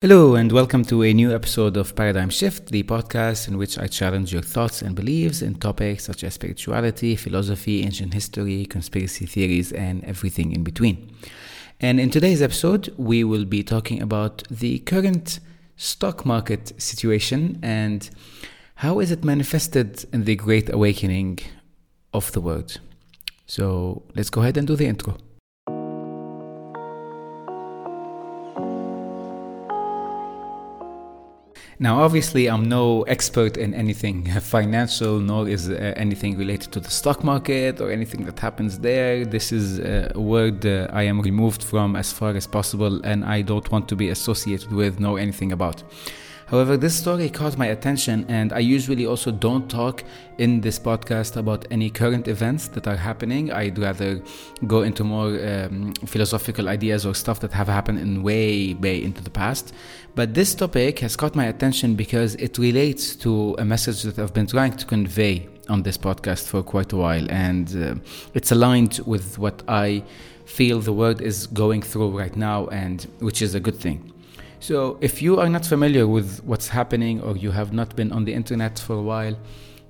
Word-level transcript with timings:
Hello, 0.00 0.36
and 0.36 0.52
welcome 0.52 0.84
to 0.84 1.02
a 1.02 1.12
new 1.12 1.34
episode 1.34 1.76
of 1.76 1.96
Paradigm 1.96 2.30
Shift, 2.30 2.68
the 2.68 2.84
podcast 2.84 3.48
in 3.48 3.58
which 3.58 3.76
I 3.76 3.88
challenge 3.88 4.32
your 4.32 4.42
thoughts 4.42 4.80
and 4.80 4.94
beliefs 4.94 5.42
in 5.42 5.56
topics 5.56 6.04
such 6.04 6.22
as 6.22 6.34
spirituality, 6.34 7.16
philosophy, 7.16 7.82
ancient 7.82 8.14
history, 8.14 8.64
conspiracy 8.64 9.26
theories, 9.26 9.72
and 9.72 10.04
everything 10.04 10.52
in 10.52 10.62
between. 10.62 11.10
And 11.80 11.98
in 11.98 12.10
today's 12.10 12.40
episode, 12.40 12.94
we 12.96 13.24
will 13.24 13.44
be 13.44 13.64
talking 13.64 14.00
about 14.00 14.44
the 14.48 14.78
current 14.78 15.40
stock 15.76 16.24
market 16.24 16.80
situation 16.80 17.58
and 17.60 18.08
how 18.76 19.00
is 19.00 19.10
it 19.10 19.24
manifested 19.24 20.04
in 20.12 20.26
the 20.26 20.36
great 20.36 20.72
awakening 20.72 21.40
of 22.14 22.30
the 22.30 22.40
world. 22.40 22.78
So 23.46 24.04
let's 24.14 24.30
go 24.30 24.42
ahead 24.42 24.56
and 24.58 24.68
do 24.68 24.76
the 24.76 24.86
intro. 24.86 25.18
Now, 31.80 32.00
obviously, 32.02 32.50
I'm 32.50 32.68
no 32.68 33.02
expert 33.02 33.56
in 33.56 33.72
anything 33.72 34.24
financial, 34.40 35.20
nor 35.20 35.48
is 35.48 35.70
uh, 35.70 35.94
anything 35.96 36.36
related 36.36 36.72
to 36.72 36.80
the 36.80 36.90
stock 36.90 37.22
market 37.22 37.80
or 37.80 37.92
anything 37.92 38.24
that 38.24 38.40
happens 38.40 38.80
there. 38.80 39.24
This 39.24 39.52
is 39.52 39.78
uh, 39.78 40.10
a 40.12 40.20
word 40.20 40.66
I 40.66 41.04
am 41.04 41.20
removed 41.20 41.62
from 41.62 41.94
as 41.94 42.12
far 42.12 42.30
as 42.30 42.48
possible, 42.48 43.00
and 43.04 43.24
I 43.24 43.42
don't 43.42 43.70
want 43.70 43.88
to 43.90 43.96
be 43.96 44.08
associated 44.08 44.72
with, 44.72 44.98
nor 44.98 45.20
anything 45.20 45.52
about. 45.52 45.84
However, 46.50 46.78
this 46.78 46.94
story 46.94 47.28
caught 47.28 47.58
my 47.58 47.66
attention, 47.66 48.24
and 48.26 48.54
I 48.54 48.60
usually 48.60 49.04
also 49.04 49.30
don't 49.30 49.68
talk 49.68 50.02
in 50.38 50.62
this 50.62 50.78
podcast 50.78 51.36
about 51.36 51.66
any 51.70 51.90
current 51.90 52.26
events 52.26 52.68
that 52.68 52.86
are 52.86 52.96
happening. 52.96 53.52
I'd 53.52 53.78
rather 53.78 54.22
go 54.66 54.80
into 54.80 55.04
more 55.04 55.38
um, 55.46 55.92
philosophical 56.06 56.70
ideas 56.70 57.04
or 57.04 57.14
stuff 57.14 57.40
that 57.40 57.52
have 57.52 57.68
happened 57.68 57.98
in 57.98 58.22
way, 58.22 58.72
way 58.72 59.04
into 59.04 59.22
the 59.22 59.28
past. 59.28 59.74
But 60.14 60.32
this 60.32 60.54
topic 60.54 61.00
has 61.00 61.16
caught 61.16 61.36
my 61.36 61.44
attention 61.44 61.96
because 61.96 62.34
it 62.36 62.56
relates 62.56 63.14
to 63.16 63.54
a 63.58 63.64
message 63.66 64.02
that 64.04 64.18
I've 64.18 64.32
been 64.32 64.46
trying 64.46 64.72
to 64.78 64.86
convey 64.86 65.50
on 65.68 65.82
this 65.82 65.98
podcast 65.98 66.46
for 66.46 66.62
quite 66.62 66.94
a 66.94 66.96
while, 66.96 67.30
and 67.30 67.76
uh, 67.76 67.94
it's 68.32 68.52
aligned 68.52 69.00
with 69.04 69.38
what 69.38 69.62
I 69.68 70.02
feel 70.46 70.80
the 70.80 70.94
world 70.94 71.20
is 71.20 71.46
going 71.46 71.82
through 71.82 72.18
right 72.18 72.34
now, 72.34 72.68
and 72.68 73.06
which 73.18 73.42
is 73.42 73.54
a 73.54 73.60
good 73.60 73.76
thing. 73.76 74.14
So, 74.60 74.98
if 75.00 75.22
you 75.22 75.38
are 75.38 75.48
not 75.48 75.64
familiar 75.64 76.06
with 76.08 76.42
what's 76.44 76.66
happening 76.66 77.20
or 77.20 77.36
you 77.36 77.52
have 77.52 77.72
not 77.72 77.94
been 77.94 78.10
on 78.10 78.24
the 78.24 78.34
internet 78.34 78.78
for 78.78 78.94
a 78.94 79.02
while, 79.02 79.36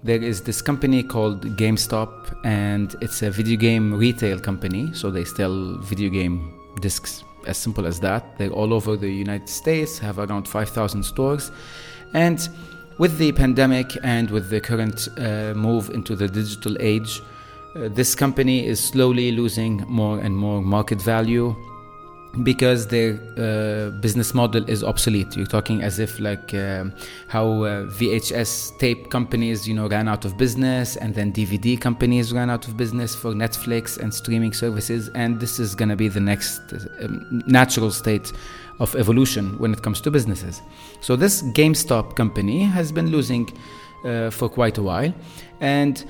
there 0.05 0.23
is 0.23 0.43
this 0.43 0.61
company 0.61 1.03
called 1.03 1.41
GameStop, 1.57 2.37
and 2.45 2.95
it's 3.01 3.23
a 3.23 3.31
video 3.31 3.57
game 3.57 3.95
retail 3.95 4.39
company. 4.39 4.93
So, 4.93 5.11
they 5.11 5.25
sell 5.25 5.79
video 5.79 6.11
game 6.11 6.55
discs, 6.83 7.25
as 7.47 7.57
simple 7.57 7.87
as 7.87 7.99
that. 8.01 8.37
They're 8.37 8.51
all 8.51 8.75
over 8.75 8.95
the 8.95 9.11
United 9.11 9.49
States, 9.49 9.99
have 10.01 10.19
around 10.19 10.47
5,000 10.47 11.03
stores. 11.03 11.51
And 12.13 12.47
with 12.99 13.17
the 13.17 13.33
pandemic 13.33 13.97
and 14.05 14.31
with 14.31 14.51
the 14.51 14.61
current 14.61 15.09
uh, 15.17 15.55
move 15.55 15.89
into 15.91 16.15
the 16.15 16.29
digital 16.29 16.77
age, 16.79 17.23
uh, 17.75 17.89
this 17.89 18.15
company 18.15 18.67
is 18.67 18.81
slowly 18.81 19.33
losing 19.33 19.79
more 19.89 20.19
and 20.19 20.37
more 20.37 20.61
market 20.61 21.01
value 21.01 21.57
because 22.43 22.87
their 22.87 23.19
uh, 23.37 23.91
business 23.91 24.35
model 24.35 24.69
is 24.69 24.85
obsolete. 24.85 25.37
You're 25.37 25.47
talking 25.47 25.83
as 25.83 25.99
if 25.99 26.21
like 26.21 26.55
uh, 26.55 26.85
how 27.29 27.63
uh, 27.63 27.87
VHS 27.87 28.79
tape 28.79 29.11
companies, 29.11 29.67
you 29.67 29.75
know, 29.75 29.89
ran 29.89 30.09
out 30.09 30.25
of 30.25 30.37
business, 30.37 30.97
and 30.97 31.15
then 31.15 31.33
DVD 31.33 31.81
companies 31.81 32.33
ran 32.33 32.51
out 32.51 32.67
of 32.69 32.77
business 32.77 33.15
for 33.15 33.33
Netflix 33.33 33.99
and 33.99 34.13
streaming 34.13 34.53
services, 34.53 35.09
and 35.15 35.41
this 35.41 35.59
is 35.59 35.75
gonna 35.75 35.97
be 35.97 36.09
the 36.09 36.21
next 36.21 36.61
um, 37.01 37.43
natural 37.47 37.91
state 37.91 38.33
of 38.81 38.95
evolution 38.95 39.59
when 39.59 39.73
it 39.73 39.83
comes 39.83 40.01
to 40.03 40.11
businesses. 40.11 40.63
So 41.01 41.17
this 41.17 41.43
GameStop 41.43 42.15
company 42.15 42.63
has 42.63 42.93
been 42.93 43.09
losing 43.09 43.51
uh, 44.05 44.31
for 44.31 44.49
quite 44.49 44.79
a 44.79 44.83
while, 44.83 45.13
and 45.61 46.05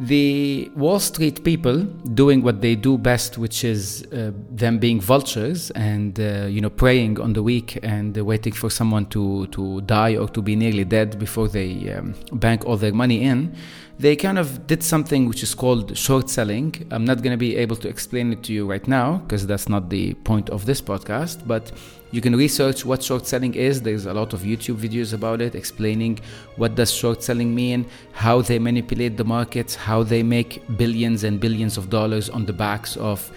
the 0.00 0.72
Wall 0.74 0.98
Street 0.98 1.44
people 1.44 1.82
doing 2.14 2.42
what 2.42 2.62
they 2.62 2.74
do 2.74 2.96
best, 2.96 3.36
which 3.36 3.64
is 3.64 4.02
uh, 4.12 4.32
them 4.50 4.78
being 4.78 4.98
vultures 4.98 5.70
and 5.72 6.18
uh, 6.18 6.46
you 6.46 6.62
know 6.62 6.70
preying 6.70 7.20
on 7.20 7.34
the 7.34 7.42
weak 7.42 7.78
and 7.82 8.16
uh, 8.16 8.24
waiting 8.24 8.54
for 8.54 8.70
someone 8.70 9.04
to 9.06 9.46
to 9.48 9.82
die 9.82 10.16
or 10.16 10.26
to 10.28 10.40
be 10.40 10.56
nearly 10.56 10.84
dead 10.84 11.18
before 11.18 11.48
they 11.48 11.92
um, 11.92 12.14
bank 12.32 12.64
all 12.64 12.78
their 12.78 12.94
money 12.94 13.22
in. 13.22 13.54
They 13.98 14.16
kind 14.16 14.38
of 14.38 14.66
did 14.66 14.82
something 14.82 15.28
which 15.28 15.42
is 15.42 15.54
called 15.54 15.94
short 15.96 16.30
selling. 16.30 16.74
I'm 16.90 17.04
not 17.04 17.18
going 17.22 17.32
to 17.32 17.36
be 17.36 17.56
able 17.56 17.76
to 17.76 17.88
explain 17.88 18.32
it 18.32 18.42
to 18.44 18.54
you 18.54 18.66
right 18.66 18.88
now 18.88 19.18
because 19.18 19.46
that's 19.46 19.68
not 19.68 19.90
the 19.90 20.14
point 20.14 20.48
of 20.48 20.64
this 20.64 20.80
podcast, 20.80 21.46
but 21.46 21.70
you 22.12 22.20
can 22.20 22.34
research 22.34 22.84
what 22.84 23.02
short 23.02 23.26
selling 23.26 23.54
is. 23.54 23.82
There's 23.82 24.06
a 24.06 24.12
lot 24.12 24.32
of 24.32 24.40
YouTube 24.40 24.76
videos 24.76 25.12
about 25.12 25.40
it 25.40 25.54
explaining 25.54 26.18
what 26.56 26.74
does 26.74 26.92
short 26.92 27.22
selling 27.22 27.54
mean, 27.54 27.86
how 28.12 28.42
they 28.42 28.58
manipulate 28.58 29.16
the 29.16 29.24
markets, 29.24 29.74
how 29.74 30.02
they 30.02 30.22
make 30.22 30.62
billions 30.76 31.24
and 31.24 31.38
billions 31.38 31.76
of 31.76 31.88
dollars 31.90 32.28
on 32.28 32.46
the 32.46 32.52
backs 32.52 32.96
of 32.96 33.30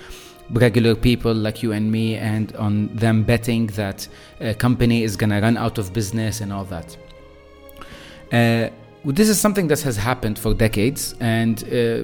regular 0.51 0.95
people 0.95 1.33
like 1.33 1.63
you 1.63 1.71
and 1.71 1.91
me 1.91 2.15
and 2.15 2.55
on 2.55 2.93
them 2.95 3.23
betting 3.23 3.67
that 3.67 4.07
a 4.39 4.53
company 4.53 5.03
is 5.03 5.15
going 5.15 5.29
to 5.29 5.39
run 5.39 5.57
out 5.57 5.77
of 5.77 5.93
business 5.93 6.41
and 6.41 6.51
all 6.51 6.65
that. 6.65 6.97
Uh, 8.31 8.69
this 9.05 9.27
is 9.29 9.39
something 9.39 9.67
that 9.67 9.81
has 9.81 9.97
happened 9.97 10.39
for 10.39 10.53
decades, 10.53 11.13
and 11.19 11.63
uh, 11.65 12.03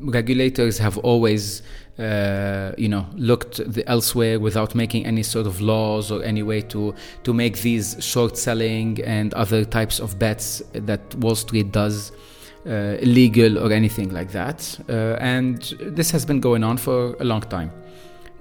regulators 0.00 0.78
have 0.78 0.96
always, 0.98 1.62
uh, 1.98 2.72
you 2.78 2.88
know, 2.88 3.06
looked 3.14 3.60
elsewhere 3.86 4.38
without 4.38 4.74
making 4.74 5.06
any 5.06 5.24
sort 5.24 5.46
of 5.46 5.60
laws 5.60 6.12
or 6.12 6.22
any 6.22 6.42
way 6.42 6.60
to 6.62 6.94
to 7.24 7.34
make 7.34 7.58
these 7.62 7.96
short 7.98 8.38
selling 8.38 9.02
and 9.02 9.34
other 9.34 9.64
types 9.64 9.98
of 9.98 10.18
bets 10.18 10.62
that 10.72 11.14
Wall 11.16 11.34
Street 11.34 11.72
does. 11.72 12.12
Uh, 12.66 12.98
illegal 13.00 13.56
or 13.56 13.72
anything 13.72 14.12
like 14.12 14.30
that. 14.32 14.78
Uh, 14.90 15.16
and 15.20 15.74
this 15.80 16.10
has 16.10 16.26
been 16.26 16.38
going 16.38 16.62
on 16.62 16.76
for 16.76 17.16
a 17.18 17.24
long 17.24 17.40
time. 17.40 17.70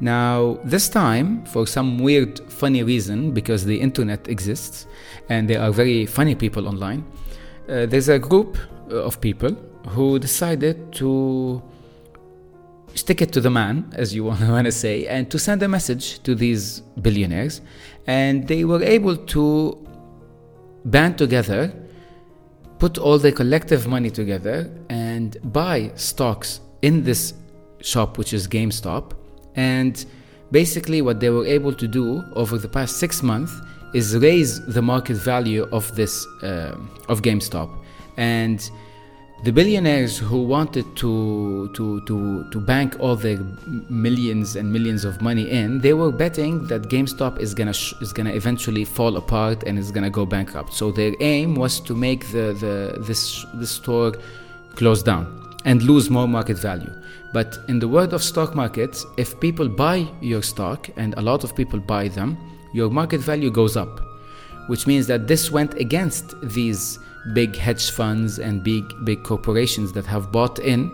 Now, 0.01 0.59
this 0.65 0.89
time, 0.89 1.45
for 1.45 1.65
some 1.65 1.97
weird, 1.97 2.39
funny 2.51 2.83
reason, 2.83 3.31
because 3.31 3.63
the 3.63 3.79
internet 3.79 4.27
exists 4.27 4.85
and 5.29 5.49
there 5.49 5.61
are 5.61 5.71
very 5.71 6.05
funny 6.05 6.35
people 6.35 6.67
online, 6.67 7.05
uh, 7.69 7.85
there's 7.85 8.09
a 8.09 8.19
group 8.19 8.57
of 8.89 9.19
people 9.19 9.51
who 9.89 10.19
decided 10.19 10.91
to 10.93 11.61
stick 12.95 13.21
it 13.21 13.31
to 13.33 13.41
the 13.41 13.49
man, 13.49 13.91
as 13.95 14.13
you 14.13 14.23
want 14.25 14.65
to 14.65 14.71
say, 14.71 15.07
and 15.07 15.29
to 15.31 15.39
send 15.39 15.61
a 15.63 15.67
message 15.67 16.21
to 16.23 16.35
these 16.35 16.81
billionaires. 17.01 17.61
And 18.07 18.47
they 18.47 18.63
were 18.65 18.83
able 18.83 19.17
to 19.17 19.87
band 20.85 21.17
together, 21.17 21.73
put 22.79 22.97
all 22.97 23.17
their 23.19 23.31
collective 23.31 23.87
money 23.87 24.09
together, 24.09 24.71
and 24.89 25.37
buy 25.51 25.91
stocks 25.95 26.61
in 26.81 27.03
this 27.03 27.33
shop, 27.81 28.17
which 28.17 28.33
is 28.33 28.47
GameStop. 28.47 29.13
And 29.55 30.05
basically, 30.51 31.01
what 31.01 31.19
they 31.19 31.29
were 31.29 31.45
able 31.45 31.73
to 31.73 31.87
do 31.87 32.23
over 32.33 32.57
the 32.57 32.69
past 32.69 32.97
six 32.97 33.21
months 33.21 33.53
is 33.93 34.17
raise 34.17 34.65
the 34.65 34.81
market 34.81 35.17
value 35.17 35.67
of 35.71 35.95
this 35.95 36.25
uh, 36.43 36.77
of 37.07 37.21
GameStop, 37.21 37.69
and 38.17 38.69
the 39.43 39.51
billionaires 39.51 40.17
who 40.17 40.41
wanted 40.41 40.85
to 40.95 41.69
to 41.73 42.01
to 42.01 42.49
to 42.49 42.59
bank 42.59 42.95
all 42.99 43.15
their 43.15 43.37
millions 43.89 44.55
and 44.55 44.71
millions 44.73 45.05
of 45.05 45.21
money 45.21 45.49
in, 45.49 45.79
they 45.79 45.93
were 45.93 46.11
betting 46.11 46.65
that 46.67 46.83
GameStop 46.83 47.39
is 47.39 47.53
gonna 47.53 47.73
sh- 47.73 47.93
is 48.01 48.11
gonna 48.11 48.31
eventually 48.31 48.83
fall 48.83 49.15
apart 49.15 49.63
and 49.63 49.77
is 49.77 49.91
gonna 49.91 50.09
go 50.09 50.25
bankrupt. 50.25 50.73
So 50.73 50.91
their 50.91 51.13
aim 51.19 51.55
was 51.55 51.79
to 51.81 51.93
make 51.95 52.31
the 52.31 52.53
the 52.53 52.99
this 52.99 53.45
this 53.53 53.71
store 53.71 54.13
close 54.75 55.03
down 55.03 55.55
and 55.65 55.83
lose 55.83 56.09
more 56.09 56.27
market 56.27 56.57
value. 56.57 56.91
But 57.33 57.59
in 57.67 57.77
the 57.79 57.87
world 57.87 58.13
of 58.13 58.23
stock 58.23 58.55
markets, 58.55 59.05
if 59.17 59.39
people 59.39 59.67
buy 59.67 60.07
your 60.21 60.41
stock 60.41 60.89
and 60.97 61.13
a 61.15 61.21
lot 61.21 61.43
of 61.43 61.55
people 61.55 61.79
buy 61.79 62.07
them, 62.07 62.37
your 62.73 62.89
market 62.89 63.21
value 63.21 63.51
goes 63.51 63.77
up, 63.77 64.01
which 64.67 64.87
means 64.87 65.07
that 65.07 65.27
this 65.27 65.51
went 65.51 65.73
against 65.75 66.39
these 66.41 66.99
big 67.33 67.55
hedge 67.55 67.91
funds 67.91 68.39
and 68.39 68.63
big 68.63 68.83
big 69.03 69.23
corporations 69.23 69.91
that 69.93 70.05
have 70.05 70.31
bought 70.31 70.59
in 70.59 70.91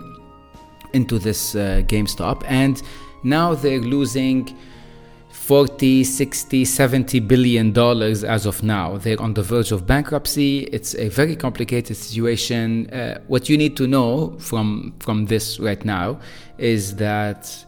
into 0.94 1.20
this 1.20 1.56
uh, 1.56 1.82
GameStop. 1.88 2.44
And 2.48 2.82
now 3.24 3.56
they're 3.56 3.80
losing 3.80 4.56
40 5.30 6.06
60 6.06 6.64
70 6.64 7.20
billion 7.20 7.74
dollars 7.74 8.24
as 8.24 8.46
of 8.46 8.64
now. 8.64 8.98
They're 8.98 9.22
on 9.22 9.34
the 9.34 9.44
verge 9.44 9.72
of 9.72 9.86
bankruptcy. 9.86 10.60
It's 10.72 10.96
a 10.96 11.10
very 11.10 11.36
complicated 11.36 11.98
situation. 11.98 12.90
Uh, 12.92 13.20
what 13.28 13.50
you 13.50 13.58
need 13.58 13.76
to 13.78 13.88
know 13.88 14.38
from 14.40 14.94
from 15.00 15.26
this 15.26 15.60
right 15.60 15.84
now 15.84 16.20
is 16.58 16.96
that 16.96 17.66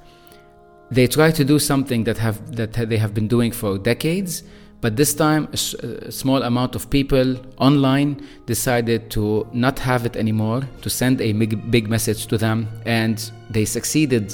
they 0.91 1.07
try 1.07 1.31
to 1.31 1.43
do 1.43 1.59
something 1.59 2.03
that 2.03 2.17
have 2.17 2.55
that 2.55 2.73
they 2.73 2.97
have 2.97 3.13
been 3.13 3.27
doing 3.27 3.51
for 3.51 3.77
decades 3.77 4.43
but 4.81 4.97
this 4.97 5.13
time 5.15 5.47
a, 5.51 6.11
small 6.11 6.43
amount 6.43 6.75
of 6.75 6.89
people 6.89 7.35
online 7.57 8.21
decided 8.45 9.09
to 9.09 9.47
not 9.51 9.79
have 9.79 10.05
it 10.05 10.15
anymore 10.15 10.61
to 10.81 10.89
send 10.89 11.21
a 11.21 11.31
big, 11.33 11.71
big 11.71 11.89
message 11.89 12.27
to 12.27 12.37
them 12.37 12.67
and 12.85 13.31
they 13.49 13.65
succeeded 13.65 14.33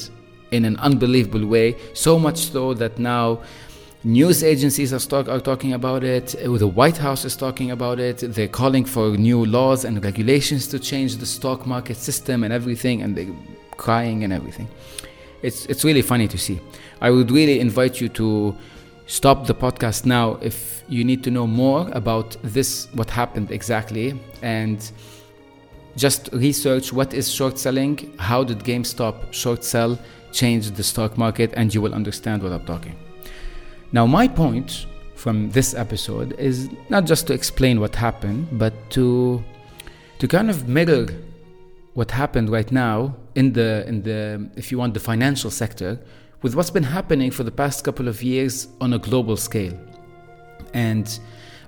in 0.51 0.65
an 0.65 0.75
unbelievable 0.77 1.45
way 1.45 1.75
so 1.93 2.19
much 2.19 2.51
so 2.51 2.73
that 2.73 2.99
now 2.99 3.39
News 4.03 4.43
agencies 4.43 4.91
are, 4.93 5.29
are 5.29 5.39
talking 5.39 5.73
about 5.73 6.03
it. 6.03 6.33
Uh, 6.43 6.57
the 6.57 6.67
White 6.67 6.97
House 6.97 7.23
is 7.23 7.35
talking 7.35 7.69
about 7.69 7.99
it. 7.99 8.17
They're 8.17 8.47
calling 8.47 8.83
for 8.83 9.15
new 9.15 9.45
laws 9.45 9.85
and 9.85 10.03
regulations 10.03 10.65
to 10.69 10.79
change 10.79 11.17
the 11.17 11.27
stock 11.27 11.67
market 11.67 11.97
system 11.97 12.43
and 12.43 12.51
everything, 12.51 13.03
and 13.03 13.15
they're 13.15 13.31
crying 13.77 14.23
and 14.23 14.33
everything. 14.33 14.67
It's, 15.41 15.65
it's 15.65 15.83
really 15.83 16.01
funny 16.01 16.27
to 16.27 16.37
see. 16.37 16.59
I 17.01 17.09
would 17.09 17.31
really 17.31 17.59
invite 17.59 17.99
you 17.99 18.09
to 18.09 18.55
stop 19.07 19.47
the 19.47 19.55
podcast 19.55 20.05
now 20.05 20.37
if 20.41 20.83
you 20.87 21.03
need 21.03 21.23
to 21.23 21.31
know 21.31 21.47
more 21.47 21.89
about 21.93 22.37
this, 22.43 22.87
what 22.93 23.09
happened 23.09 23.51
exactly, 23.51 24.19
and 24.41 24.91
just 25.95 26.29
research 26.31 26.93
what 26.93 27.13
is 27.13 27.31
short 27.31 27.57
selling, 27.57 28.13
how 28.19 28.43
did 28.43 28.59
GameStop 28.59 29.33
short 29.33 29.63
sell 29.63 29.99
change 30.31 30.71
the 30.71 30.83
stock 30.83 31.17
market, 31.17 31.51
and 31.55 31.73
you 31.73 31.81
will 31.81 31.93
understand 31.93 32.41
what 32.43 32.51
I'm 32.51 32.65
talking. 32.65 32.95
Now, 33.91 34.05
my 34.05 34.27
point 34.27 34.85
from 35.15 35.49
this 35.51 35.73
episode 35.73 36.33
is 36.39 36.69
not 36.89 37.05
just 37.05 37.27
to 37.27 37.33
explain 37.33 37.79
what 37.79 37.95
happened, 37.95 38.47
but 38.53 38.73
to 38.91 39.43
to 40.19 40.27
kind 40.27 40.49
of 40.49 40.67
mirror 40.67 41.07
what 41.93 42.11
happened 42.11 42.49
right 42.49 42.71
now 42.71 43.15
in 43.35 43.53
the 43.53 43.85
in 43.87 44.03
the 44.03 44.49
if 44.55 44.71
you 44.71 44.77
want 44.77 44.93
the 44.93 44.99
financial 44.99 45.51
sector 45.51 45.99
with 46.41 46.55
what's 46.55 46.71
been 46.71 46.83
happening 46.83 47.31
for 47.31 47.43
the 47.43 47.51
past 47.51 47.83
couple 47.83 48.07
of 48.07 48.23
years 48.23 48.67
on 48.79 48.93
a 48.93 48.99
global 48.99 49.37
scale. 49.37 49.77
And 50.73 51.19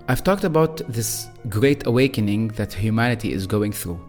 I've 0.07 0.23
talked 0.23 0.43
about 0.43 0.77
this 0.91 1.27
great 1.49 1.85
awakening 1.85 2.49
that 2.49 2.73
humanity 2.73 3.33
is 3.33 3.47
going 3.47 3.71
through. 3.71 3.99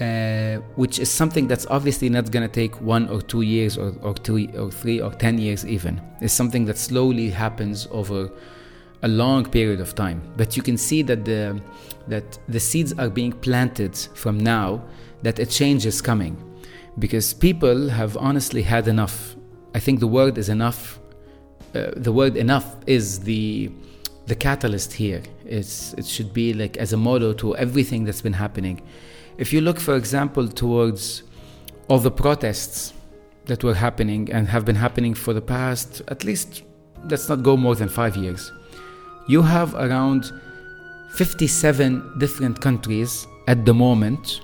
Uh, 0.00 0.56
which 0.74 0.98
is 0.98 1.08
something 1.08 1.46
that's 1.46 1.66
obviously 1.70 2.08
not 2.08 2.28
going 2.32 2.42
to 2.42 2.52
take 2.52 2.80
one 2.80 3.08
or 3.10 3.22
two 3.22 3.42
years 3.42 3.78
or, 3.78 3.94
or 4.02 4.12
two 4.12 4.48
or 4.58 4.68
three 4.68 5.00
or 5.00 5.12
ten 5.12 5.38
years 5.38 5.64
even 5.64 6.02
it's 6.20 6.34
something 6.34 6.64
that 6.64 6.76
slowly 6.76 7.30
happens 7.30 7.86
over 7.92 8.28
a 9.04 9.06
long 9.06 9.48
period 9.48 9.78
of 9.78 9.94
time 9.94 10.20
but 10.36 10.56
you 10.56 10.64
can 10.64 10.76
see 10.76 11.00
that 11.02 11.24
the 11.24 11.60
that 12.08 12.36
the 12.48 12.58
seeds 12.58 12.92
are 12.94 13.08
being 13.08 13.30
planted 13.30 13.96
from 14.14 14.36
now 14.36 14.82
that 15.22 15.38
a 15.38 15.46
change 15.46 15.86
is 15.86 16.02
coming 16.02 16.36
because 16.98 17.34
people 17.34 17.88
have 17.88 18.16
honestly 18.16 18.62
had 18.62 18.88
enough. 18.88 19.36
I 19.74 19.80
think 19.80 20.00
the 20.00 20.06
word 20.06 20.38
is 20.38 20.48
enough 20.48 21.00
uh, 21.74 21.90
the 21.96 22.12
word 22.12 22.36
enough 22.36 22.76
is 22.86 23.20
the 23.20 23.70
the 24.26 24.34
catalyst 24.34 24.92
here. 24.92 25.22
It's 25.44 25.92
it 25.94 26.06
should 26.06 26.32
be 26.32 26.54
like 26.54 26.76
as 26.76 26.92
a 26.92 26.96
motto 26.96 27.32
to 27.34 27.56
everything 27.56 28.04
that's 28.04 28.22
been 28.22 28.34
happening. 28.34 28.80
If 29.38 29.52
you 29.52 29.60
look, 29.60 29.80
for 29.80 29.96
example, 29.96 30.46
towards 30.48 31.24
all 31.88 31.98
the 31.98 32.10
protests 32.10 32.94
that 33.46 33.64
were 33.64 33.74
happening 33.74 34.30
and 34.30 34.48
have 34.48 34.64
been 34.64 34.76
happening 34.76 35.14
for 35.14 35.34
the 35.34 35.42
past, 35.42 36.00
at 36.08 36.22
least, 36.24 36.62
let's 37.10 37.28
not 37.28 37.42
go 37.42 37.56
more 37.56 37.74
than 37.74 37.88
five 37.88 38.16
years, 38.16 38.52
you 39.26 39.42
have 39.42 39.74
around 39.74 40.32
57 41.16 42.18
different 42.18 42.60
countries 42.60 43.26
at 43.48 43.66
the 43.66 43.74
moment 43.74 44.40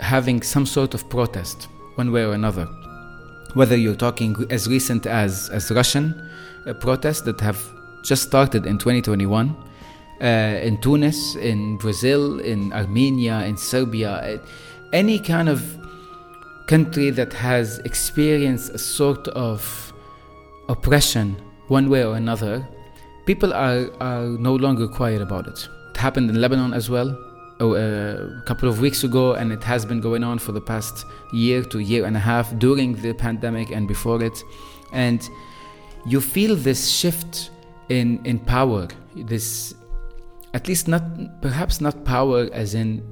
having 0.00 0.42
some 0.42 0.66
sort 0.66 0.94
of 0.94 1.08
protest, 1.08 1.68
one 1.96 2.12
way 2.12 2.24
or 2.24 2.34
another. 2.34 2.66
Whether 3.54 3.76
you're 3.76 3.96
talking 3.96 4.36
as 4.50 4.68
recent 4.68 5.06
as, 5.06 5.48
as 5.50 5.70
Russian 5.70 6.14
uh, 6.66 6.74
protests 6.74 7.22
that 7.22 7.40
have 7.40 7.60
just 8.02 8.22
started 8.22 8.66
in 8.66 8.78
2021, 8.78 9.56
uh, 10.20 10.24
in 10.24 10.80
Tunis, 10.80 11.36
in 11.36 11.76
Brazil, 11.78 12.40
in 12.40 12.72
Armenia, 12.72 13.44
in 13.44 13.56
Serbia, 13.56 14.40
any 14.92 15.18
kind 15.18 15.48
of 15.48 15.62
country 16.66 17.10
that 17.10 17.32
has 17.32 17.78
experienced 17.80 18.70
a 18.70 18.78
sort 18.78 19.28
of 19.28 19.92
oppression 20.68 21.36
one 21.68 21.88
way 21.88 22.04
or 22.04 22.16
another, 22.16 22.66
people 23.24 23.52
are, 23.52 23.90
are 24.00 24.26
no 24.26 24.54
longer 24.54 24.88
quiet 24.88 25.20
about 25.20 25.46
it. 25.46 25.68
It 25.90 25.96
happened 25.96 26.30
in 26.30 26.40
Lebanon 26.40 26.72
as 26.72 26.88
well. 26.88 27.16
Oh, 27.58 27.72
uh, 27.72 28.38
a 28.38 28.42
couple 28.42 28.68
of 28.68 28.80
weeks 28.80 29.02
ago, 29.02 29.32
and 29.32 29.50
it 29.50 29.64
has 29.64 29.86
been 29.86 30.00
going 30.02 30.22
on 30.22 30.38
for 30.38 30.52
the 30.52 30.60
past 30.60 31.06
year 31.32 31.62
to 31.64 31.78
year 31.78 32.04
and 32.04 32.14
a 32.14 32.20
half 32.20 32.54
during 32.58 32.94
the 33.00 33.14
pandemic 33.14 33.70
and 33.70 33.88
before 33.88 34.22
it. 34.22 34.42
And 34.92 35.26
you 36.04 36.20
feel 36.20 36.54
this 36.54 36.86
shift 36.86 37.50
in, 37.88 38.20
in 38.26 38.38
power, 38.40 38.88
this 39.14 39.74
at 40.56 40.68
least 40.68 40.88
not 40.88 41.04
perhaps 41.42 41.80
not 41.80 42.04
power 42.04 42.48
as 42.52 42.74
in 42.74 43.02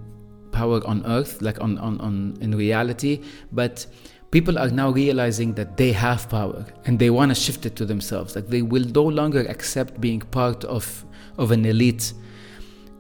power 0.51 0.81
on 0.87 1.05
earth 1.07 1.43
like 1.43 1.61
on, 1.61 1.77
on, 1.79 2.01
on 2.01 2.37
in 2.41 2.57
reality 2.57 3.21
but 3.53 3.87
people 4.31 4.59
are 4.59 4.71
now 4.71 4.89
realizing 4.91 5.53
that 5.55 5.77
they 5.77 5.93
have 5.93 6.29
power 6.29 6.65
and 6.87 6.99
they 6.99 7.11
want 7.11 7.31
to 7.31 7.35
shift 7.35 7.67
it 7.67 7.77
to 7.77 7.85
themselves 7.85 8.35
like 8.37 8.47
they 8.49 8.63
will 8.63 8.87
no 8.95 9.03
longer 9.03 9.41
accept 9.41 10.01
being 10.01 10.21
part 10.21 10.65
of 10.65 11.05
of 11.37 11.51
an 11.51 11.67
elite 11.67 12.15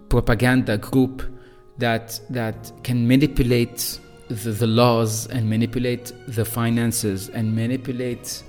propaganda 0.09 0.77
group 0.77 1.23
that 1.79 2.21
that 2.31 2.73
can 2.83 3.07
manipulate 3.07 3.99
the, 4.29 4.51
the 4.51 4.67
laws 4.67 5.27
and 5.29 5.49
manipulate 5.49 6.13
the 6.29 6.45
finances 6.45 7.29
and 7.31 7.55
manipulate 7.55 8.43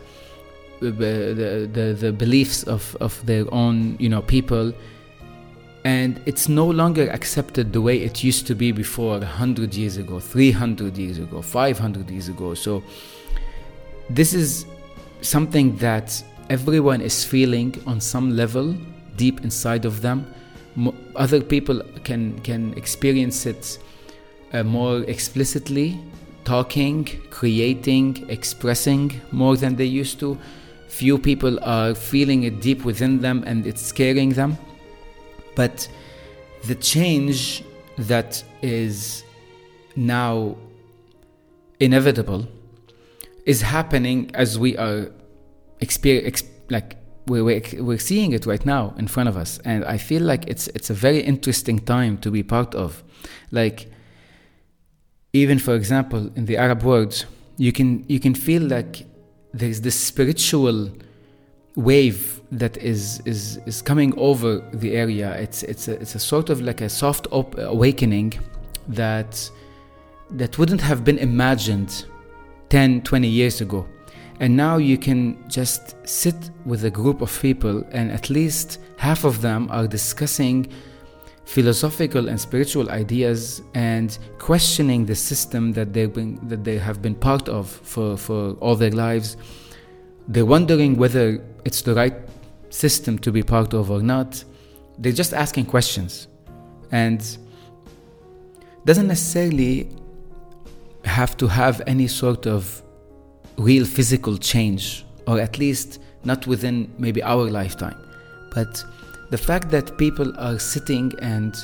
uh, 0.78 0.86
the, 0.86 0.92
the, 0.92 1.70
the, 1.72 1.94
the 1.94 2.12
beliefs 2.14 2.64
of, 2.64 2.96
of 3.00 3.26
their 3.26 3.52
own 3.54 3.96
you 4.00 4.10
know 4.10 4.22
people. 4.22 4.74
And 5.84 6.20
it's 6.26 6.50
no 6.50 6.66
longer 6.66 7.08
accepted 7.12 7.72
the 7.72 7.82
way 7.82 8.00
it 8.00 8.24
used 8.24 8.48
to 8.48 8.56
be 8.56 8.72
before 8.72 9.20
100 9.20 9.76
years 9.76 9.98
ago 9.98 10.20
300 10.20 10.98
years 10.98 11.20
ago 11.20 11.42
500 11.42 12.10
years 12.10 12.28
ago. 12.28 12.56
So 12.56 12.84
this 14.10 14.34
is 14.34 14.66
something 15.22 15.76
that 15.78 16.24
everyone 16.50 17.02
is 17.02 17.24
feeling 17.24 17.76
on 17.86 18.02
some 18.02 18.36
level 18.36 18.76
deep 19.16 19.44
inside 19.44 19.86
of 19.86 20.02
them 20.02 20.32
other 21.16 21.42
people 21.42 21.82
can 22.04 22.40
can 22.40 22.74
experience 22.74 23.46
it 23.46 23.80
uh, 24.54 24.64
more 24.64 25.02
explicitly 25.04 26.00
talking 26.44 27.06
creating 27.32 28.26
expressing 28.30 29.20
more 29.32 29.58
than 29.58 29.76
they 29.76 29.86
used 29.86 30.20
to. 30.20 30.38
Few 30.88 31.18
people 31.18 31.60
are 31.64 31.94
feeling 31.94 32.44
it 32.44 32.62
deep 32.62 32.86
within 32.86 33.20
them 33.20 33.44
and 33.46 33.68
it's 33.68 33.82
scaring 33.82 34.30
them. 34.30 34.58
But 35.56 35.90
the 36.68 36.76
change 36.76 37.64
that 37.98 38.44
is 38.62 39.24
now 39.96 40.56
inevitable 41.80 42.48
is 43.46 43.62
happening 43.62 44.32
as 44.34 44.58
we 44.58 44.78
are 44.78 45.12
experience 45.82 46.44
like 46.70 46.98
we're, 47.28 47.62
we're 47.80 47.98
seeing 47.98 48.32
it 48.34 48.46
right 48.46 48.66
now 48.66 48.94
in 48.98 49.08
front 49.08 49.30
of 49.30 49.38
us. 49.38 49.60
And 49.66 49.84
i 49.86 49.98
feel 49.98 50.22
like 50.22 50.48
it's 50.48 50.68
it's 50.70 50.90
a 50.90 50.94
very 50.94 51.22
interesting 51.22 51.80
time 51.80 52.18
to 52.20 52.32
be 52.32 52.44
part 52.44 52.76
of. 52.76 53.04
Like 53.52 53.92
even 55.34 55.60
for 55.60 55.76
example 55.76 56.32
in 56.36 56.46
the 56.46 56.56
arab 56.56 56.84
world 56.84 57.26
you 57.58 57.72
can 57.72 58.06
you 58.08 58.20
can 58.20 58.34
feel 58.34 58.62
like 58.62 59.06
there's 59.54 59.82
this 59.82 59.96
spiritual 59.96 60.92
wave 61.76 62.42
that 62.52 62.78
is 62.78 63.22
is 63.26 63.58
is 63.66 63.82
coming 63.82 64.14
over 64.18 64.60
the 64.74 64.94
area. 64.94 65.34
It's 65.36 65.64
it's 65.64 65.88
a, 65.88 65.94
it's 65.94 66.16
a 66.16 66.20
sort 66.20 66.50
of 66.50 66.62
like 66.62 66.82
a 66.82 66.90
soft 66.90 67.28
op- 67.32 67.58
awakening 67.58 68.34
that 68.88 69.50
that 70.32 70.58
wouldn't 70.58 70.82
have 70.82 71.04
been 71.04 71.18
imagined 71.18 72.06
10 72.70 73.02
20 73.02 73.28
years 73.28 73.62
ago 73.62 73.88
and 74.40 74.56
now 74.56 74.78
you 74.78 74.98
can 74.98 75.38
just 75.50 75.96
sit 76.08 76.36
with 76.66 76.84
a 76.86 76.92
group 76.92 77.22
of 77.22 77.42
people 77.42 77.84
and 77.92 78.12
at 78.12 78.30
least 78.30 78.80
half 78.98 79.24
of 79.24 79.42
them 79.42 79.68
are 79.72 79.88
discussing 79.88 80.68
philosophical 81.46 82.28
and 82.28 82.40
spiritual 82.40 82.90
ideas 82.90 83.62
and 83.76 84.18
questioning 84.40 85.06
the 85.06 85.16
system 85.16 85.72
that 85.74 85.94
they've 85.94 86.14
been 86.14 86.40
that 86.48 86.64
they 86.64 86.78
have 86.78 87.02
been 87.02 87.16
part 87.16 87.48
of 87.48 87.70
for, 87.70 88.18
for 88.18 88.54
all 88.62 88.76
their 88.76 88.92
lives 88.92 89.38
they're 90.28 90.46
wondering 90.46 90.98
whether 90.98 91.44
it's 91.66 91.82
the 91.82 91.94
right 91.94 92.16
system 92.70 93.18
to 93.20 93.32
be 93.32 93.44
part 93.44 93.74
of 93.74 93.92
or 93.92 94.02
not. 94.02 94.44
They're 94.98 95.12
just 95.12 95.34
asking 95.34 95.66
questions. 95.66 96.28
And 96.92 97.22
doesn't 98.86 99.08
necessarily 99.08 99.90
have 101.04 101.38
to 101.38 101.48
have 101.48 101.82
any 101.88 102.08
sort 102.08 102.48
of 102.48 102.82
real 103.58 103.86
physical 103.86 104.38
change, 104.38 105.06
or 105.28 105.40
at 105.40 105.58
least 105.58 106.00
not 106.24 106.48
within 106.48 106.92
maybe 106.98 107.22
our 107.24 107.50
lifetime. 107.50 107.98
But 108.54 108.84
the 109.30 109.38
fact 109.38 109.70
that 109.72 109.98
people 109.98 110.38
are 110.40 110.60
sitting 110.60 111.14
and 111.20 111.56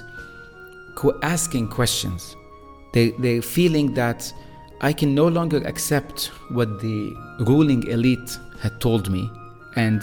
asking 1.24 1.68
questions, 1.70 2.36
they, 2.94 3.12
they're 3.12 3.42
feeling 3.42 3.94
that 3.94 4.32
I 4.82 4.94
can 4.94 5.14
no 5.14 5.28
longer 5.28 5.58
accept 5.66 6.32
what 6.50 6.82
the 6.82 7.16
ruling 7.40 7.88
elite 7.88 8.38
had 8.60 8.80
told 8.82 9.10
me. 9.10 9.30
And 9.76 10.02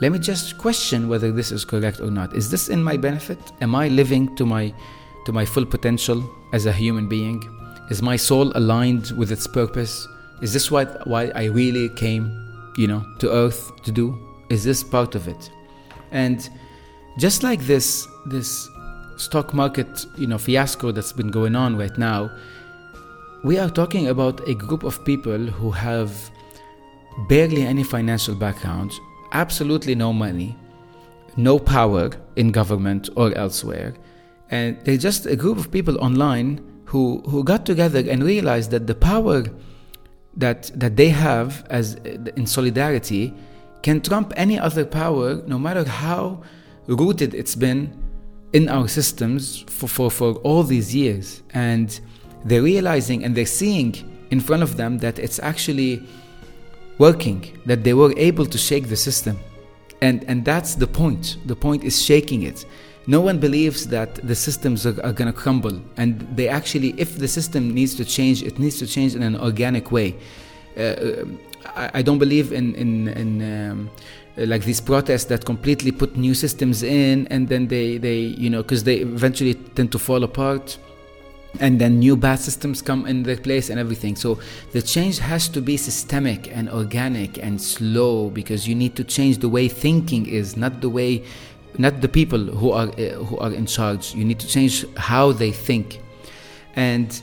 let 0.00 0.12
me 0.12 0.18
just 0.18 0.58
question 0.58 1.08
whether 1.08 1.30
this 1.30 1.52
is 1.52 1.64
correct 1.64 2.00
or 2.00 2.10
not. 2.10 2.34
Is 2.34 2.50
this 2.50 2.68
in 2.68 2.82
my 2.82 2.96
benefit? 2.96 3.38
Am 3.60 3.74
i 3.74 3.88
living 3.88 4.34
to 4.36 4.46
my 4.46 4.72
to 5.26 5.32
my 5.32 5.44
full 5.44 5.66
potential 5.66 6.22
as 6.52 6.66
a 6.66 6.72
human 6.72 7.08
being? 7.08 7.42
Is 7.90 8.00
my 8.02 8.16
soul 8.16 8.52
aligned 8.54 9.10
with 9.12 9.30
its 9.30 9.46
purpose 9.46 10.06
is 10.40 10.52
this 10.52 10.70
what 10.70 11.06
why 11.06 11.30
i 11.34 11.44
really 11.44 11.88
came 11.90 12.30
you 12.76 12.86
know 12.86 13.04
to 13.18 13.30
earth 13.30 13.70
to 13.82 13.90
do 13.90 14.16
is 14.48 14.64
this 14.64 14.82
part 14.82 15.14
of 15.14 15.28
it? 15.28 15.50
And 16.10 16.48
just 17.18 17.42
like 17.42 17.60
this, 17.62 18.06
this 18.26 18.68
stock 19.16 19.52
market, 19.52 20.06
you 20.16 20.26
know, 20.26 20.38
fiasco 20.38 20.92
that's 20.92 21.12
been 21.12 21.30
going 21.30 21.54
on 21.54 21.76
right 21.76 21.96
now, 21.98 22.30
we 23.44 23.58
are 23.58 23.70
talking 23.70 24.08
about 24.08 24.46
a 24.48 24.54
group 24.54 24.82
of 24.82 25.04
people 25.04 25.38
who 25.38 25.70
have 25.70 26.30
barely 27.28 27.62
any 27.62 27.84
financial 27.84 28.34
background, 28.34 28.92
absolutely 29.32 29.94
no 29.94 30.12
money, 30.12 30.56
no 31.36 31.58
power 31.58 32.10
in 32.36 32.50
government 32.50 33.08
or 33.16 33.36
elsewhere, 33.36 33.94
and 34.50 34.78
they're 34.84 34.96
just 34.96 35.26
a 35.26 35.36
group 35.36 35.58
of 35.58 35.70
people 35.70 35.98
online 36.02 36.64
who 36.86 37.20
who 37.28 37.44
got 37.44 37.66
together 37.66 38.02
and 38.08 38.24
realized 38.24 38.70
that 38.70 38.86
the 38.86 38.94
power 38.94 39.44
that 40.38 40.70
that 40.74 40.96
they 40.96 41.10
have 41.10 41.66
as 41.68 41.94
in 42.36 42.46
solidarity 42.46 43.34
can 43.82 44.00
trump 44.00 44.32
any 44.36 44.58
other 44.58 44.84
power, 44.84 45.42
no 45.46 45.58
matter 45.58 45.84
how 45.84 46.42
rooted 46.86 47.34
it's 47.34 47.54
been 47.54 47.92
in 48.52 48.68
our 48.68 48.88
systems 48.88 49.60
for, 49.68 49.88
for, 49.88 50.10
for 50.10 50.32
all 50.36 50.62
these 50.62 50.94
years. 50.94 51.42
And 51.54 51.98
they're 52.44 52.62
realizing 52.62 53.24
and 53.24 53.36
they're 53.36 53.46
seeing 53.46 53.94
in 54.30 54.40
front 54.40 54.62
of 54.62 54.76
them 54.76 54.98
that 54.98 55.18
it's 55.18 55.38
actually 55.38 56.02
working, 56.98 57.60
that 57.66 57.84
they 57.84 57.94
were 57.94 58.12
able 58.16 58.46
to 58.46 58.58
shake 58.58 58.88
the 58.88 58.96
system. 58.96 59.38
And, 60.00 60.24
and 60.24 60.44
that's 60.44 60.74
the 60.74 60.86
point. 60.86 61.38
The 61.46 61.56
point 61.56 61.84
is 61.84 62.02
shaking 62.02 62.42
it. 62.42 62.64
No 63.08 63.22
one 63.22 63.38
believes 63.38 63.86
that 63.86 64.16
the 64.16 64.34
systems 64.34 64.84
are, 64.84 65.02
are 65.02 65.14
going 65.14 65.32
to 65.32 65.38
crumble. 65.42 65.80
And 65.96 66.20
they 66.36 66.46
actually, 66.46 66.90
if 66.98 67.16
the 67.16 67.26
system 67.26 67.72
needs 67.72 67.94
to 67.94 68.04
change, 68.04 68.42
it 68.42 68.58
needs 68.58 68.78
to 68.80 68.86
change 68.86 69.14
in 69.14 69.22
an 69.22 69.34
organic 69.34 69.90
way. 69.90 70.14
Uh, 70.76 71.24
I, 71.74 71.90
I, 71.94 72.02
don't 72.02 72.18
believe 72.18 72.52
in, 72.52 72.74
in, 72.74 73.08
in 73.08 73.30
um, 73.70 73.90
like 74.36 74.64
these 74.64 74.82
protests 74.82 75.24
that 75.24 75.46
completely 75.46 75.90
put 75.90 76.18
new 76.18 76.34
systems 76.34 76.82
in 76.82 77.26
and 77.28 77.48
then 77.48 77.68
they, 77.68 77.96
they 77.96 78.18
you 78.18 78.50
know, 78.50 78.62
because 78.62 78.84
they 78.84 78.96
eventually 78.96 79.54
tend 79.54 79.90
to 79.92 79.98
fall 79.98 80.22
apart 80.22 80.76
and 81.60 81.80
then 81.80 81.98
new 81.98 82.14
bad 82.14 82.38
systems 82.38 82.82
come 82.82 83.06
in 83.06 83.22
their 83.22 83.38
place 83.38 83.70
and 83.70 83.80
everything 83.80 84.14
so 84.14 84.38
the 84.72 84.82
change 84.82 85.18
has 85.18 85.48
to 85.48 85.62
be 85.62 85.78
systemic 85.78 86.54
and 86.54 86.68
organic 86.68 87.42
and 87.42 87.60
slow 87.60 88.28
because 88.28 88.68
you 88.68 88.74
need 88.74 88.94
to 88.94 89.02
change 89.02 89.38
the 89.38 89.48
way 89.48 89.66
thinking 89.66 90.26
is 90.26 90.58
not 90.58 90.82
the 90.82 90.88
way 90.90 91.24
not 91.76 92.00
the 92.00 92.08
people 92.08 92.38
who 92.38 92.70
are 92.70 92.88
uh, 92.88 93.24
who 93.24 93.36
are 93.38 93.52
in 93.52 93.66
charge. 93.66 94.14
You 94.14 94.24
need 94.24 94.38
to 94.40 94.46
change 94.46 94.86
how 94.96 95.32
they 95.32 95.52
think. 95.52 96.00
And 96.74 97.20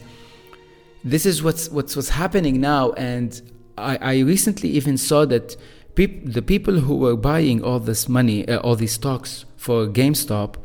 this 1.03 1.25
is 1.25 1.41
what's 1.41 1.69
what's 1.69 1.95
what's 1.95 2.09
happening 2.09 2.59
now. 2.61 2.91
And 2.91 3.41
i 3.77 3.97
i 4.01 4.19
recently 4.19 4.69
even 4.69 4.97
saw 4.97 5.25
that 5.25 5.57
peop- 5.95 6.31
the 6.33 6.41
people 6.41 6.75
who 6.79 6.95
were 6.95 7.17
buying 7.17 7.61
all 7.63 7.79
this 7.79 8.07
money 8.07 8.47
uh, 8.47 8.59
all 8.59 8.75
these 8.75 8.93
stocks 8.93 9.45
for 9.57 9.87
GameStop 9.87 10.55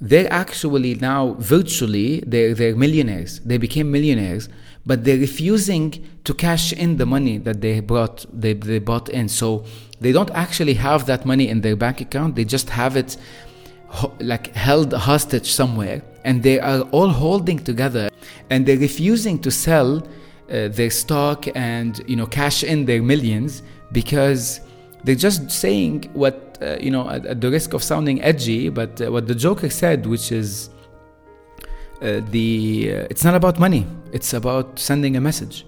they're 0.00 0.32
actually 0.32 0.94
now 0.94 1.34
virtually 1.38 2.22
they're, 2.26 2.54
they're 2.54 2.76
millionaires. 2.76 3.40
They 3.40 3.58
became 3.58 3.90
millionaires 3.90 4.48
but 4.88 5.04
they're 5.04 5.24
refusing 5.28 5.86
to 6.24 6.32
cash 6.32 6.72
in 6.72 6.96
the 6.96 7.04
money 7.04 7.36
that 7.46 7.60
they 7.60 7.78
brought 7.80 8.24
they, 8.32 8.54
they 8.54 8.78
bought 8.78 9.08
in. 9.10 9.28
So 9.28 9.64
they 10.00 10.12
don't 10.12 10.30
actually 10.30 10.74
have 10.88 11.04
that 11.06 11.26
money 11.26 11.46
in 11.52 11.60
their 11.60 11.76
bank 11.76 12.00
account. 12.00 12.36
They 12.36 12.46
just 12.56 12.70
have 12.70 12.96
it 12.96 13.10
like 14.18 14.46
held 14.54 14.94
hostage 14.94 15.50
somewhere. 15.52 16.02
And 16.24 16.42
they 16.42 16.58
are 16.58 16.80
all 16.96 17.10
holding 17.10 17.58
together. 17.58 18.08
And 18.48 18.64
they're 18.64 18.84
refusing 18.88 19.36
to 19.42 19.50
sell 19.50 19.98
uh, 19.98 20.68
their 20.78 20.90
stock 20.90 21.46
and 21.54 22.02
you 22.06 22.16
know 22.16 22.26
cash 22.26 22.64
in 22.64 22.86
their 22.86 23.02
millions 23.02 23.62
because 23.92 24.60
they're 25.04 25.22
just 25.28 25.50
saying 25.50 26.10
what 26.14 26.48
uh, 26.62 26.76
you 26.80 26.90
know, 26.90 27.08
at, 27.08 27.24
at, 27.26 27.40
the 27.40 27.50
risk 27.50 27.72
of 27.72 27.82
sounding 27.84 28.20
edgy, 28.22 28.68
but 28.68 29.00
uh, 29.00 29.12
what 29.12 29.28
the 29.28 29.34
Joker 29.34 29.70
said, 29.70 30.06
which 30.06 30.32
is 30.32 30.70
uh, 32.00 32.20
the 32.30 32.92
uh, 32.92 33.06
it's 33.10 33.24
not 33.24 33.34
about 33.34 33.58
money; 33.58 33.86
it's 34.12 34.32
about 34.32 34.78
sending 34.78 35.16
a 35.16 35.20
message. 35.20 35.66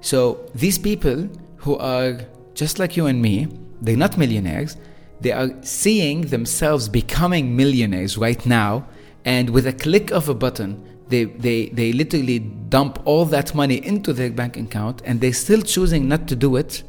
So 0.00 0.40
these 0.54 0.78
people 0.78 1.28
who 1.56 1.76
are 1.78 2.18
just 2.54 2.78
like 2.78 2.96
you 2.96 3.06
and 3.06 3.22
me, 3.22 3.48
they're 3.80 3.96
not 3.96 4.18
millionaires. 4.18 4.76
They 5.20 5.32
are 5.32 5.50
seeing 5.62 6.22
themselves 6.22 6.88
becoming 6.88 7.54
millionaires 7.56 8.18
right 8.18 8.44
now, 8.44 8.86
and 9.24 9.50
with 9.50 9.66
a 9.66 9.72
click 9.72 10.10
of 10.10 10.28
a 10.28 10.34
button, 10.34 10.84
they, 11.12 11.24
they, 11.24 11.66
they 11.66 11.92
literally 11.92 12.38
dump 12.38 13.00
all 13.04 13.24
that 13.26 13.54
money 13.54 13.84
into 13.84 14.12
their 14.12 14.30
bank 14.30 14.56
account 14.56 15.02
and 15.04 15.20
they're 15.20 15.32
still 15.32 15.60
choosing 15.60 16.08
not 16.08 16.26
to 16.28 16.34
do 16.34 16.56
it 16.56 16.82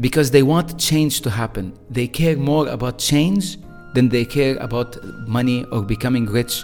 because 0.00 0.30
they 0.30 0.44
want 0.44 0.78
change 0.78 1.22
to 1.22 1.30
happen. 1.30 1.76
They 1.90 2.06
care 2.06 2.36
more 2.36 2.68
about 2.68 2.98
change 2.98 3.58
than 3.94 4.08
they 4.10 4.24
care 4.24 4.56
about 4.58 4.96
money 5.26 5.64
or 5.72 5.82
becoming 5.82 6.26
rich 6.26 6.62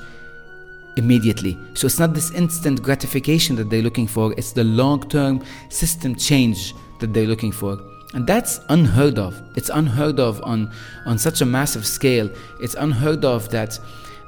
immediately. 0.96 1.58
So 1.74 1.86
it's 1.86 1.98
not 1.98 2.14
this 2.14 2.30
instant 2.32 2.82
gratification 2.82 3.56
that 3.56 3.70
they're 3.70 3.82
looking 3.82 4.06
for, 4.06 4.32
it's 4.36 4.52
the 4.52 4.64
long 4.64 5.08
term 5.08 5.42
system 5.68 6.14
change 6.14 6.74
that 7.00 7.12
they're 7.12 7.26
looking 7.26 7.52
for. 7.52 7.78
And 8.14 8.26
that's 8.26 8.60
unheard 8.68 9.18
of. 9.18 9.42
It's 9.56 9.70
unheard 9.70 10.20
of 10.20 10.40
on, 10.44 10.70
on 11.04 11.18
such 11.18 11.40
a 11.40 11.44
massive 11.44 11.84
scale. 11.84 12.30
It's 12.60 12.74
unheard 12.74 13.24
of 13.24 13.48
that, 13.48 13.78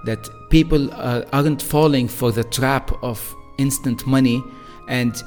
that 0.04 0.28
people 0.50 0.92
are, 0.94 1.24
aren't 1.32 1.62
falling 1.62 2.08
for 2.08 2.32
the 2.32 2.42
trap 2.42 2.90
of 3.02 3.34
instant 3.58 4.04
money 4.06 4.42
and 4.88 5.22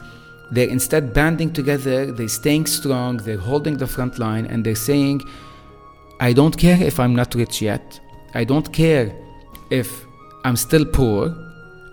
they're 0.51 0.69
instead 0.69 1.13
banding 1.13 1.53
together, 1.53 2.12
they're 2.12 2.27
staying 2.27 2.65
strong, 2.65 3.17
they're 3.17 3.38
holding 3.38 3.77
the 3.77 3.86
front 3.86 4.17
line, 4.17 4.46
and 4.48 4.65
they're 4.65 4.74
saying, 4.74 5.22
I 6.19 6.34
don't 6.34 6.58
care 6.58 6.81
if 6.81 7.00
I'm 7.00 7.15
not 7.15 7.36
rich 7.36 7.62
yet. 7.62 8.00
I 8.34 8.46
don't 8.46 8.72
care 8.74 9.15
if 9.69 10.05
I'm 10.46 10.55
still 10.55 10.86
poor. 10.86 11.36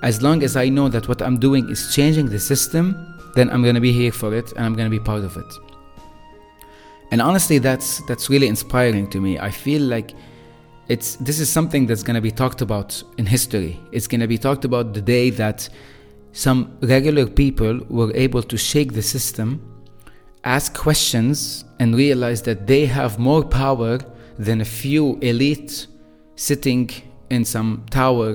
As 0.02 0.22
long 0.22 0.42
as 0.42 0.56
I 0.56 0.68
know 0.68 0.88
that 0.88 1.08
what 1.08 1.22
I'm 1.22 1.38
doing 1.38 1.68
is 1.68 1.94
changing 1.94 2.26
the 2.26 2.38
system, 2.38 3.16
then 3.34 3.50
I'm 3.50 3.62
gonna 3.62 3.80
be 3.80 3.92
here 3.92 4.12
for 4.12 4.34
it 4.34 4.52
and 4.52 4.64
I'm 4.64 4.74
gonna 4.74 4.90
be 4.90 5.00
part 5.00 5.24
of 5.24 5.36
it. 5.36 5.52
And 7.10 7.20
honestly, 7.22 7.58
that's 7.58 8.00
that's 8.06 8.28
really 8.28 8.48
inspiring 8.48 9.08
to 9.10 9.20
me. 9.20 9.38
I 9.38 9.50
feel 9.50 9.82
like 9.82 10.12
it's 10.88 11.16
this 11.16 11.40
is 11.40 11.50
something 11.50 11.86
that's 11.86 12.02
gonna 12.02 12.20
be 12.20 12.30
talked 12.30 12.62
about 12.62 13.02
in 13.18 13.26
history. 13.26 13.80
It's 13.92 14.06
gonna 14.06 14.28
be 14.28 14.38
talked 14.38 14.64
about 14.64 14.94
the 14.94 15.02
day 15.02 15.30
that 15.30 15.68
some 16.32 16.76
regular 16.82 17.26
people 17.26 17.80
were 17.88 18.12
able 18.14 18.42
to 18.42 18.56
shake 18.56 18.92
the 18.92 19.02
system, 19.02 19.48
ask 20.44 20.74
questions, 20.74 21.64
and 21.80 21.94
realize 21.94 22.42
that 22.42 22.66
they 22.66 22.86
have 22.86 23.18
more 23.18 23.42
power 23.42 23.98
than 24.38 24.60
a 24.60 24.64
few 24.64 25.18
elite 25.22 25.86
sitting 26.36 26.90
in 27.30 27.44
some 27.44 27.84
tower 27.90 28.34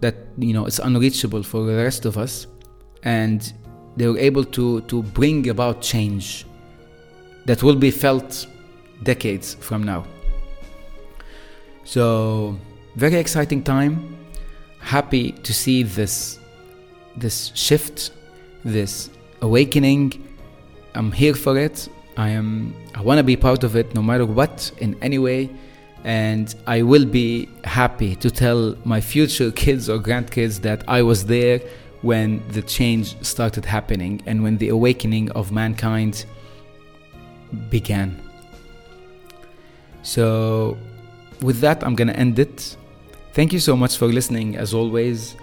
that 0.00 0.14
you 0.38 0.52
know 0.52 0.66
is 0.66 0.78
unreachable 0.78 1.42
for 1.42 1.64
the 1.64 1.76
rest 1.76 2.04
of 2.04 2.18
us 2.18 2.46
and 3.02 3.52
they 3.96 4.06
were 4.06 4.18
able 4.18 4.44
to 4.44 4.80
to 4.82 5.02
bring 5.02 5.48
about 5.48 5.80
change 5.80 6.46
that 7.46 7.62
will 7.62 7.76
be 7.76 7.90
felt 7.90 8.46
decades 9.02 9.54
from 9.54 9.82
now 9.82 10.04
so 11.84 12.58
very 12.96 13.16
exciting 13.16 13.62
time 13.62 14.16
happy 14.80 15.32
to 15.32 15.54
see 15.54 15.82
this 15.82 16.38
this 17.16 17.52
shift, 17.54 18.12
this 18.64 19.10
awakening. 19.40 20.12
I'm 20.94 21.12
here 21.12 21.34
for 21.34 21.58
it. 21.58 21.88
I 22.16 22.28
am 22.28 22.74
I 22.94 23.00
want 23.00 23.18
to 23.18 23.24
be 23.24 23.36
part 23.36 23.64
of 23.64 23.74
it 23.76 23.94
no 23.94 24.02
matter 24.02 24.26
what 24.26 24.70
in 24.78 24.96
any 25.00 25.18
way 25.18 25.48
and 26.04 26.54
I 26.66 26.82
will 26.82 27.04
be 27.04 27.48
happy 27.64 28.16
to 28.16 28.30
tell 28.30 28.76
my 28.84 29.00
future 29.00 29.50
kids 29.62 29.88
or 29.88 29.98
grandkids 29.98 30.60
that 30.62 30.84
I 30.88 31.02
was 31.02 31.26
there 31.26 31.60
when 32.02 32.42
the 32.48 32.62
change 32.62 33.16
started 33.24 33.64
happening 33.64 34.20
and 34.26 34.42
when 34.42 34.58
the 34.58 34.68
awakening 34.70 35.30
of 35.32 35.52
mankind 35.52 36.26
began. 37.70 38.20
So, 40.02 40.76
with 41.40 41.60
that, 41.60 41.84
I'm 41.84 41.94
to 41.96 42.16
end 42.16 42.38
it. 42.38 42.76
Thank 43.34 43.52
you 43.52 43.60
so 43.60 43.76
much 43.76 43.96
for 43.96 44.06
listening, 44.06 44.56
as 44.56 44.74
always. 44.74 45.36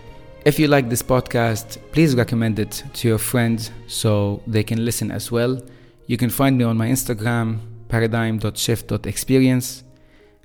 If 0.45 0.59
you 0.59 0.67
like 0.67 0.89
this 0.89 1.01
podcast, 1.01 1.77
please 1.91 2.15
recommend 2.15 2.59
it 2.59 2.83
to 2.93 3.07
your 3.07 3.17
friends 3.17 3.71
so 3.87 4.41
they 4.47 4.63
can 4.63 4.83
listen 4.83 5.11
as 5.11 5.31
well. 5.31 5.61
You 6.07 6.17
can 6.17 6.29
find 6.29 6.57
me 6.57 6.65
on 6.65 6.77
my 6.77 6.87
Instagram, 6.89 7.59
paradigm.shift.experience. 7.87 9.83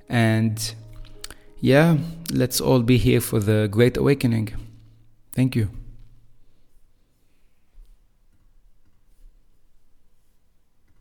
And 0.09 0.73
yeah, 1.59 1.97
let's 2.31 2.61
all 2.61 2.81
be 2.81 2.97
here 2.97 3.21
for 3.21 3.39
the 3.39 3.67
great 3.69 3.97
awakening. 3.97 4.53
Thank 5.33 5.55
you. 5.55 5.69